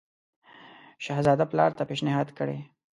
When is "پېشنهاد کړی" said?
1.89-2.57